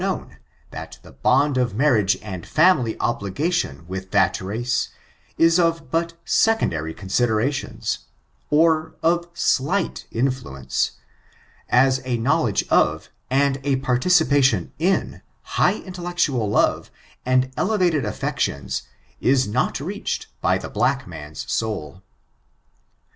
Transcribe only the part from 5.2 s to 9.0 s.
is of but secondary considerations, or